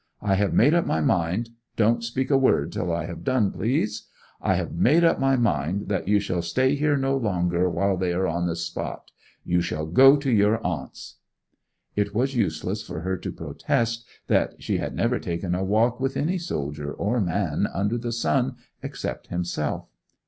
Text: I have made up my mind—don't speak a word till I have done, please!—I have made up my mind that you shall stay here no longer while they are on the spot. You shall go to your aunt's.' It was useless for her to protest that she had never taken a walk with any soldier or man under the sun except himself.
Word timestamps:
I 0.23 0.33
have 0.33 0.51
made 0.51 0.73
up 0.73 0.87
my 0.87 0.99
mind—don't 0.99 2.03
speak 2.03 2.31
a 2.31 2.37
word 2.39 2.71
till 2.71 2.91
I 2.91 3.05
have 3.05 3.23
done, 3.23 3.51
please!—I 3.51 4.55
have 4.55 4.73
made 4.73 5.03
up 5.03 5.19
my 5.19 5.35
mind 5.35 5.89
that 5.89 6.07
you 6.07 6.19
shall 6.19 6.41
stay 6.41 6.73
here 6.73 6.97
no 6.97 7.15
longer 7.15 7.69
while 7.69 7.97
they 7.97 8.11
are 8.11 8.25
on 8.25 8.47
the 8.47 8.55
spot. 8.55 9.11
You 9.45 9.61
shall 9.61 9.85
go 9.85 10.17
to 10.17 10.31
your 10.31 10.59
aunt's.' 10.65 11.17
It 11.95 12.15
was 12.15 12.33
useless 12.35 12.81
for 12.81 13.01
her 13.01 13.15
to 13.17 13.31
protest 13.31 14.03
that 14.25 14.55
she 14.57 14.79
had 14.79 14.95
never 14.95 15.19
taken 15.19 15.53
a 15.53 15.63
walk 15.63 15.99
with 15.99 16.17
any 16.17 16.39
soldier 16.39 16.91
or 16.91 17.19
man 17.21 17.67
under 17.71 17.99
the 17.99 18.11
sun 18.11 18.55
except 18.81 19.27
himself. 19.27 19.87